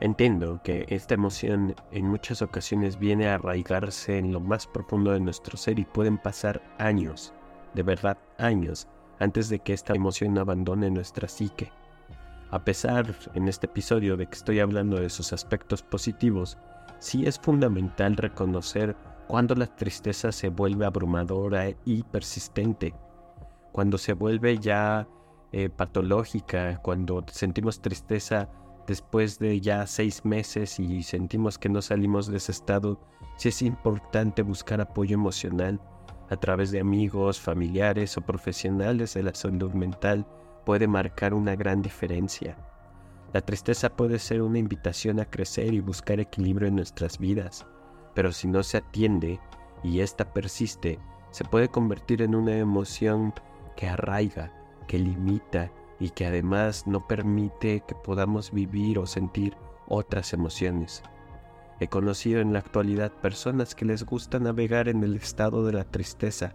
Entiendo 0.00 0.60
que 0.62 0.86
esta 0.88 1.14
emoción 1.14 1.74
en 1.92 2.06
muchas 2.06 2.42
ocasiones 2.42 2.98
viene 2.98 3.28
a 3.28 3.36
arraigarse 3.36 4.18
en 4.18 4.32
lo 4.32 4.40
más 4.40 4.66
profundo 4.66 5.12
de 5.12 5.20
nuestro 5.20 5.56
ser 5.56 5.78
y 5.78 5.84
pueden 5.84 6.18
pasar 6.18 6.62
años, 6.78 7.32
de 7.74 7.84
verdad 7.84 8.18
años, 8.38 8.88
antes 9.20 9.48
de 9.48 9.60
que 9.60 9.72
esta 9.72 9.94
emoción 9.94 10.36
abandone 10.36 10.90
nuestra 10.90 11.28
psique. 11.28 11.70
A 12.50 12.64
pesar 12.64 13.14
en 13.34 13.48
este 13.48 13.66
episodio 13.66 14.16
de 14.16 14.26
que 14.26 14.34
estoy 14.34 14.60
hablando 14.60 14.98
de 14.98 15.10
sus 15.10 15.32
aspectos 15.32 15.82
positivos, 15.82 16.58
sí 16.98 17.26
es 17.26 17.38
fundamental 17.38 18.16
reconocer 18.16 18.96
cuando 19.28 19.54
la 19.54 19.66
tristeza 19.66 20.32
se 20.32 20.48
vuelve 20.48 20.86
abrumadora 20.86 21.70
y 21.84 22.02
persistente, 22.02 22.94
cuando 23.72 23.96
se 23.96 24.12
vuelve 24.12 24.58
ya 24.58 25.06
eh, 25.52 25.68
patológica, 25.68 26.80
cuando 26.82 27.24
sentimos 27.30 27.80
tristeza 27.80 28.48
después 28.86 29.38
de 29.38 29.60
ya 29.60 29.86
seis 29.86 30.24
meses 30.24 30.78
y 30.78 31.02
sentimos 31.02 31.58
que 31.58 31.68
no 31.68 31.82
salimos 31.82 32.26
de 32.26 32.36
ese 32.36 32.52
estado, 32.52 33.00
sí 33.36 33.48
es 33.48 33.62
importante 33.62 34.42
buscar 34.42 34.80
apoyo 34.80 35.14
emocional 35.14 35.80
a 36.30 36.36
través 36.36 36.70
de 36.70 36.80
amigos, 36.80 37.40
familiares 37.40 38.16
o 38.16 38.22
profesionales 38.22 39.14
de 39.14 39.22
la 39.22 39.34
salud 39.34 39.72
mental 39.72 40.26
puede 40.64 40.88
marcar 40.88 41.34
una 41.34 41.54
gran 41.54 41.82
diferencia. 41.82 42.56
La 43.32 43.40
tristeza 43.40 43.94
puede 43.94 44.18
ser 44.18 44.42
una 44.42 44.58
invitación 44.58 45.20
a 45.20 45.24
crecer 45.24 45.74
y 45.74 45.80
buscar 45.80 46.20
equilibrio 46.20 46.68
en 46.68 46.76
nuestras 46.76 47.18
vidas, 47.18 47.66
pero 48.14 48.32
si 48.32 48.48
no 48.48 48.62
se 48.62 48.78
atiende 48.78 49.40
y 49.82 50.00
ésta 50.00 50.32
persiste, 50.32 50.98
se 51.30 51.44
puede 51.44 51.68
convertir 51.68 52.22
en 52.22 52.34
una 52.34 52.56
emoción 52.56 53.34
que 53.76 53.88
arraiga, 53.88 54.52
que 54.86 54.98
limita 54.98 55.70
y 56.00 56.10
que 56.10 56.26
además 56.26 56.86
no 56.86 57.06
permite 57.06 57.82
que 57.86 57.94
podamos 57.94 58.52
vivir 58.52 58.98
o 58.98 59.06
sentir 59.06 59.56
otras 59.86 60.32
emociones. 60.32 61.02
He 61.80 61.88
conocido 61.88 62.40
en 62.40 62.52
la 62.52 62.60
actualidad 62.60 63.12
personas 63.12 63.74
que 63.74 63.84
les 63.84 64.04
gusta 64.04 64.38
navegar 64.38 64.88
en 64.88 65.02
el 65.02 65.16
estado 65.16 65.64
de 65.66 65.72
la 65.72 65.84
tristeza, 65.84 66.54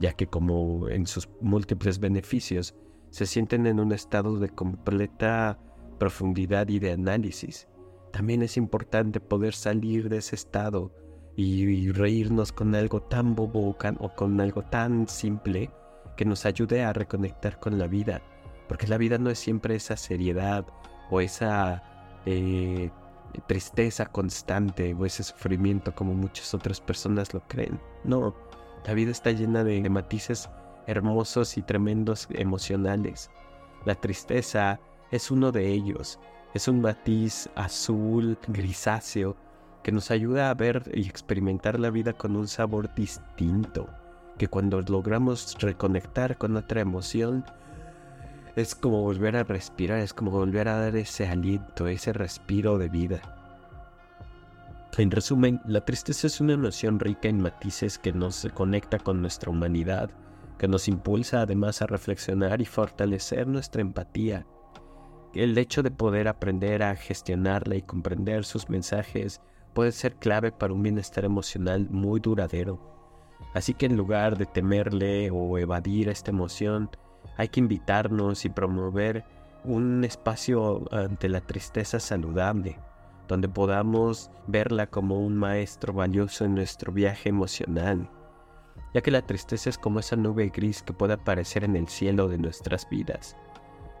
ya 0.00 0.12
que 0.12 0.26
como 0.26 0.88
en 0.88 1.06
sus 1.06 1.28
múltiples 1.40 1.98
beneficios, 1.98 2.74
se 3.10 3.26
sienten 3.26 3.66
en 3.66 3.80
un 3.80 3.92
estado 3.92 4.38
de 4.38 4.48
completa 4.48 5.58
profundidad 5.98 6.68
y 6.68 6.78
de 6.78 6.92
análisis. 6.92 7.68
También 8.12 8.42
es 8.42 8.56
importante 8.56 9.20
poder 9.20 9.54
salir 9.54 10.08
de 10.08 10.18
ese 10.18 10.34
estado 10.34 10.92
y, 11.36 11.90
reírnos 11.92 12.52
con 12.52 12.74
algo 12.74 13.02
tan 13.02 13.34
bobo 13.34 13.76
o 14.00 14.14
con 14.14 14.40
algo 14.40 14.62
tan 14.62 15.06
simple 15.06 15.70
que 16.16 16.24
nos 16.24 16.46
ayude 16.46 16.82
a 16.82 16.92
reconectar 16.92 17.60
con 17.60 17.78
la 17.78 17.86
vida, 17.86 18.22
porque 18.68 18.86
la 18.86 18.98
vida 18.98 19.18
no 19.18 19.30
es 19.30 19.38
siempre 19.38 19.74
esa 19.76 19.96
seriedad 19.96 20.66
o 21.10 21.20
esa 21.20 21.82
eh, 22.26 22.90
tristeza 23.46 24.06
constante 24.06 24.94
o 24.94 25.06
ese 25.06 25.22
sufrimiento 25.22 25.94
como 25.94 26.14
muchas 26.14 26.54
otras 26.54 26.80
personas 26.80 27.32
lo 27.34 27.40
creen. 27.48 27.80
No, 28.04 28.34
la 28.86 28.94
vida 28.94 29.10
está 29.10 29.30
llena 29.32 29.64
de 29.64 29.88
matices 29.88 30.48
hermosos 30.86 31.56
y 31.58 31.62
tremendos 31.62 32.28
emocionales. 32.30 33.30
La 33.84 33.94
tristeza 33.94 34.80
es 35.10 35.30
uno 35.30 35.52
de 35.52 35.68
ellos. 35.68 36.18
Es 36.54 36.68
un 36.68 36.80
matiz 36.80 37.50
azul, 37.54 38.38
grisáceo, 38.48 39.36
que 39.82 39.92
nos 39.92 40.10
ayuda 40.10 40.50
a 40.50 40.54
ver 40.54 40.90
y 40.94 41.06
experimentar 41.06 41.78
la 41.78 41.90
vida 41.90 42.12
con 42.12 42.34
un 42.34 42.48
sabor 42.48 42.92
distinto, 42.94 43.88
que 44.38 44.48
cuando 44.48 44.80
logramos 44.80 45.56
reconectar 45.60 46.38
con 46.38 46.56
otra 46.56 46.80
emoción, 46.80 47.44
es 48.56 48.74
como 48.74 49.02
volver 49.02 49.36
a 49.36 49.44
respirar, 49.44 49.98
es 49.98 50.14
como 50.14 50.30
volver 50.30 50.68
a 50.68 50.78
dar 50.80 50.96
ese 50.96 51.28
aliento, 51.28 51.86
ese 51.86 52.14
respiro 52.14 52.78
de 52.78 52.88
vida. 52.88 53.20
En 54.96 55.10
resumen, 55.10 55.60
la 55.66 55.84
tristeza 55.84 56.26
es 56.26 56.40
una 56.40 56.54
emoción 56.54 56.98
rica 56.98 57.28
en 57.28 57.42
matices 57.42 57.98
que 57.98 58.14
nos 58.14 58.48
conecta 58.54 58.98
con 58.98 59.20
nuestra 59.20 59.50
humanidad, 59.50 60.10
que 60.58 60.68
nos 60.68 60.88
impulsa 60.88 61.42
además 61.42 61.82
a 61.82 61.86
reflexionar 61.86 62.62
y 62.62 62.64
fortalecer 62.64 63.46
nuestra 63.46 63.82
empatía. 63.82 64.46
El 65.34 65.58
hecho 65.58 65.82
de 65.82 65.90
poder 65.90 66.26
aprender 66.26 66.82
a 66.82 66.96
gestionarla 66.96 67.76
y 67.76 67.82
comprender 67.82 68.46
sus 68.46 68.70
mensajes 68.70 69.42
puede 69.74 69.92
ser 69.92 70.14
clave 70.14 70.50
para 70.50 70.72
un 70.72 70.82
bienestar 70.82 71.26
emocional 71.26 71.88
muy 71.90 72.20
duradero. 72.20 72.80
Así 73.52 73.74
que 73.74 73.84
en 73.84 73.98
lugar 73.98 74.38
de 74.38 74.46
temerle 74.46 75.30
o 75.30 75.58
evadir 75.58 76.08
esta 76.08 76.30
emoción, 76.30 76.88
hay 77.36 77.48
que 77.48 77.60
invitarnos 77.60 78.44
y 78.44 78.48
promover 78.48 79.24
un 79.64 80.04
espacio 80.04 80.84
ante 80.92 81.28
la 81.28 81.40
tristeza 81.40 81.98
saludable, 81.98 82.78
donde 83.28 83.48
podamos 83.48 84.30
verla 84.46 84.86
como 84.86 85.20
un 85.20 85.36
maestro 85.36 85.92
valioso 85.92 86.44
en 86.44 86.54
nuestro 86.54 86.92
viaje 86.92 87.28
emocional, 87.28 88.08
ya 88.94 89.00
que 89.00 89.10
la 89.10 89.22
tristeza 89.22 89.68
es 89.68 89.78
como 89.78 90.00
esa 90.00 90.16
nube 90.16 90.50
gris 90.54 90.82
que 90.82 90.92
puede 90.92 91.14
aparecer 91.14 91.64
en 91.64 91.76
el 91.76 91.88
cielo 91.88 92.28
de 92.28 92.38
nuestras 92.38 92.88
vidas. 92.88 93.36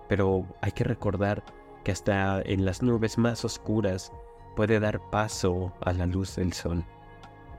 Pero 0.08 0.46
hay 0.62 0.72
que 0.72 0.84
recordar 0.84 1.42
que 1.84 1.92
hasta 1.92 2.40
en 2.42 2.64
las 2.64 2.82
nubes 2.82 3.18
más 3.18 3.44
oscuras 3.44 4.12
puede 4.54 4.80
dar 4.80 5.00
paso 5.10 5.72
a 5.80 5.92
la 5.92 6.06
luz 6.06 6.36
del 6.36 6.52
sol. 6.52 6.84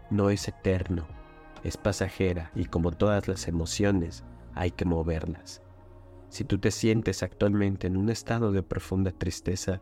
no 0.10 0.30
es 0.30 0.48
eterno, 0.48 1.06
es 1.64 1.76
pasajera 1.76 2.52
y 2.56 2.66
como 2.66 2.92
todas 2.92 3.28
las 3.28 3.48
emociones, 3.50 4.24
hay 4.58 4.72
que 4.72 4.86
moverlas. 4.86 5.62
Si 6.30 6.44
tú 6.44 6.58
te 6.58 6.72
sientes 6.72 7.24
actualmente 7.24 7.88
en 7.88 7.96
un 7.96 8.10
estado 8.10 8.52
de 8.52 8.64
profunda 8.64 9.12
tristeza, 9.12 9.82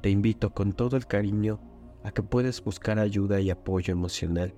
te 0.00 0.10
invito 0.10 0.50
con 0.50 0.72
todo 0.72 0.96
el 0.96 1.06
cariño 1.06 1.60
a 2.02 2.10
que 2.10 2.22
puedas 2.22 2.62
buscar 2.62 2.98
ayuda 2.98 3.40
y 3.40 3.50
apoyo 3.50 3.92
emocional. 3.92 4.54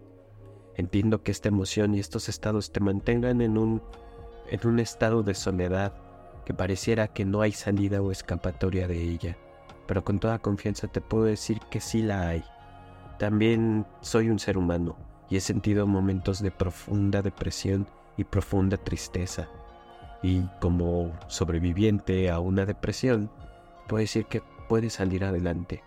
Entiendo 0.75 1.23
que 1.23 1.31
esta 1.31 1.49
emoción 1.49 1.95
y 1.95 2.01
estos 2.01 2.29
estados 2.29 2.73
te 2.73 2.81
mantengan 2.81 3.41
en 3.41 3.59
un, 3.59 3.83
en 4.51 4.67
un 4.67 4.79
estado 4.79 5.23
de 5.23 5.35
soledad 5.35 5.95
que 6.45 6.55
pareciera 6.55 7.09
que 7.09 7.25
no 7.25 7.41
hay 7.41 7.53
salida 7.53 8.03
o 8.03 8.11
escapatoria 8.11 8.89
de 8.89 9.03
ella, 9.03 9.37
pero 9.87 10.05
con 10.05 10.19
toda 10.19 10.39
confianza 10.39 10.89
te 10.89 11.01
puedo 11.01 11.25
decir 11.25 11.61
que 11.71 11.81
sí 11.81 12.03
la 12.03 12.29
hay. 12.29 12.45
También 13.19 13.87
soy 14.01 14.31
un 14.31 14.39
ser 14.39 14.59
humano 14.59 14.97
y 15.29 15.37
he 15.37 15.41
sentido 15.41 15.87
momentos 15.87 16.41
de 16.41 16.51
profunda 16.51 17.23
depresión 17.23 17.87
y 18.17 18.25
profunda 18.25 18.77
tristeza. 18.77 19.49
Y 20.23 20.43
como 20.61 21.13
sobreviviente 21.29 22.31
a 22.31 22.39
una 22.41 22.65
depresión, 22.65 23.31
puedo 23.87 24.01
decir 24.01 24.27
que 24.27 24.43
puede 24.69 24.91
salir 24.91 25.25
adelante, 25.25 25.83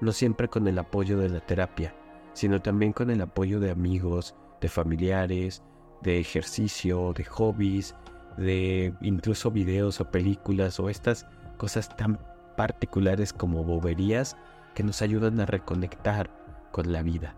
no 0.00 0.12
siempre 0.12 0.48
con 0.48 0.66
el 0.68 0.78
apoyo 0.78 1.18
de 1.18 1.28
la 1.28 1.40
terapia, 1.40 1.94
sino 2.32 2.62
también 2.62 2.92
con 2.92 3.10
el 3.10 3.20
apoyo 3.20 3.60
de 3.60 3.70
amigos, 3.70 4.34
de 4.60 4.68
familiares, 4.68 5.62
de 6.02 6.18
ejercicio, 6.18 7.12
de 7.12 7.24
hobbies, 7.24 7.94
de 8.36 8.94
incluso 9.02 9.50
videos 9.50 10.00
o 10.00 10.10
películas 10.10 10.80
o 10.80 10.88
estas 10.88 11.26
cosas 11.58 11.94
tan 11.96 12.18
particulares 12.56 13.32
como 13.32 13.64
boberías 13.64 14.36
que 14.74 14.82
nos 14.82 15.02
ayudan 15.02 15.40
a 15.40 15.46
reconectar 15.46 16.30
con 16.70 16.92
la 16.92 17.02
vida. 17.02 17.34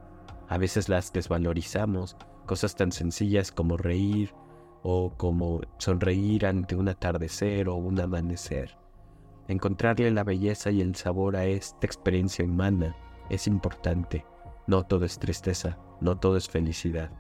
A 0.48 0.58
veces 0.58 0.88
las 0.88 1.12
desvalorizamos, 1.12 2.16
cosas 2.44 2.74
tan 2.76 2.92
sencillas 2.92 3.52
como 3.52 3.76
reír 3.76 4.34
o 4.82 5.12
como 5.16 5.60
sonreír 5.78 6.46
ante 6.46 6.76
un 6.76 6.88
atardecer 6.88 7.68
o 7.68 7.74
un 7.74 8.00
amanecer. 8.00 8.76
Encontrarle 9.48 10.10
la 10.10 10.24
belleza 10.24 10.70
y 10.70 10.80
el 10.80 10.94
sabor 10.94 11.36
a 11.36 11.44
esta 11.46 11.86
experiencia 11.86 12.44
humana 12.44 12.96
es 13.30 13.46
importante. 13.46 14.24
No 14.66 14.84
todo 14.84 15.04
es 15.04 15.18
tristeza, 15.18 15.78
no 16.00 16.18
todo 16.18 16.36
es 16.36 16.48
felicidad. 16.48 17.10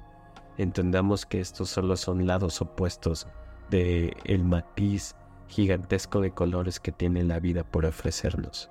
Entendamos 0.56 1.26
que 1.26 1.40
estos 1.40 1.70
solo 1.70 1.96
son 1.96 2.26
lados 2.26 2.60
opuestos 2.62 3.26
de 3.70 4.16
el 4.24 4.44
matiz 4.44 5.16
gigantesco 5.48 6.20
de 6.20 6.30
colores 6.30 6.80
que 6.80 6.92
tiene 6.92 7.24
la 7.24 7.40
vida 7.40 7.64
por 7.64 7.84
ofrecernos. 7.84 8.70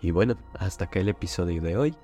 Y 0.00 0.10
bueno, 0.10 0.36
hasta 0.58 0.84
acá 0.84 1.00
el 1.00 1.08
episodio 1.08 1.60
de 1.62 1.76
hoy. 1.76 1.96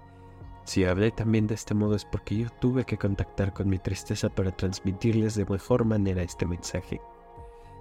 Si 0.65 0.85
hablé 0.85 1.11
también 1.11 1.47
de 1.47 1.55
este 1.55 1.75
modo 1.75 1.97
es 1.97 2.05
porque 2.05 2.39
yo 2.39 2.49
tuve 2.61 2.85
que 2.85 2.97
contactar 2.97 3.53
con 3.53 3.69
mi 3.69 3.79
tristeza 3.79 4.29
para 4.29 4.57
transmitirles 4.57 5.35
de 5.35 5.45
mejor 5.45 5.85
manera 5.85 6.23
este 6.23 6.47
mensaje. 6.47 7.01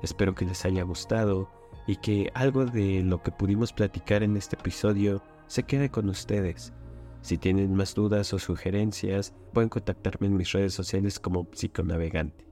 Espero 0.02 0.34
que 0.34 0.46
les 0.46 0.66
haya 0.66 0.84
gustado 0.84 1.50
y 1.86 1.98
que 1.98 2.32
algo 2.34 2.66
de 2.66 3.04
lo 3.04 3.22
que 3.22 3.32
pudimos 3.32 3.72
platicar 3.72 4.24
en 4.24 4.36
este 4.36 4.56
episodio 4.56 5.22
se 5.48 5.64
quede 5.64 5.90
con 5.90 6.10
ustedes. 6.10 6.74
Si 7.22 7.38
tienen 7.38 7.76
más 7.76 7.94
dudas 7.94 8.34
o 8.34 8.40
sugerencias, 8.40 9.36
pueden 9.54 9.70
contactarme 9.70 10.26
en 10.28 10.38
mis 10.38 10.52
redes 10.52 10.74
sociales 10.74 11.20
como 11.20 11.48
psiconavegante. 11.54 12.48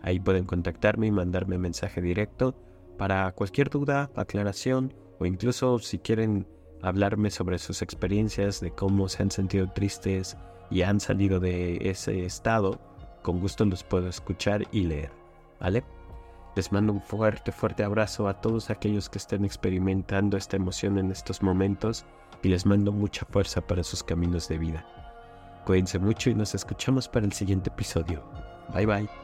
Ahí 0.00 0.20
pueden 0.20 0.44
contactarme 0.44 1.08
y 1.08 1.12
mandarme 1.12 1.58
mensaje 1.58 2.00
directo 2.00 2.54
para 2.98 3.32
cualquier 3.32 3.68
duda, 3.68 4.10
aclaración 4.14 4.94
o 5.18 5.26
incluso 5.26 5.78
si 5.80 5.98
quieren 5.98 6.46
hablarme 6.82 7.30
sobre 7.30 7.58
sus 7.58 7.82
experiencias, 7.82 8.60
de 8.60 8.70
cómo 8.72 9.08
se 9.08 9.22
han 9.22 9.30
sentido 9.30 9.68
tristes 9.68 10.36
y 10.70 10.82
han 10.82 11.00
salido 11.00 11.40
de 11.40 11.78
ese 11.90 12.24
estado, 12.24 12.80
con 13.22 13.40
gusto 13.40 13.64
los 13.64 13.84
puedo 13.84 14.08
escuchar 14.08 14.66
y 14.72 14.82
leer. 14.82 15.10
¿Vale? 15.60 15.84
Les 16.54 16.70
mando 16.70 16.92
un 16.92 17.00
fuerte, 17.00 17.52
fuerte 17.52 17.82
abrazo 17.82 18.28
a 18.28 18.40
todos 18.40 18.68
aquellos 18.68 19.08
que 19.08 19.18
estén 19.18 19.44
experimentando 19.44 20.36
esta 20.36 20.56
emoción 20.56 20.98
en 20.98 21.10
estos 21.10 21.42
momentos 21.42 22.04
y 22.42 22.48
les 22.48 22.66
mando 22.66 22.92
mucha 22.92 23.24
fuerza 23.24 23.60
para 23.60 23.82
sus 23.82 24.02
caminos 24.02 24.48
de 24.48 24.58
vida. 24.58 24.86
Cuídense 25.64 25.98
mucho 25.98 26.28
y 26.28 26.34
nos 26.34 26.54
escuchamos 26.54 27.08
para 27.08 27.24
el 27.24 27.32
siguiente 27.32 27.70
episodio. 27.70 28.22
Bye 28.74 28.86
bye. 28.86 29.21